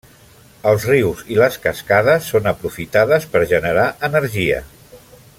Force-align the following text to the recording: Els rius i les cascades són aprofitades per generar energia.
Els 0.69 0.85
rius 0.91 1.19
i 1.33 1.37
les 1.41 1.57
cascades 1.65 2.29
són 2.35 2.51
aprofitades 2.53 3.27
per 3.35 3.43
generar 3.55 3.87
energia. 4.11 4.63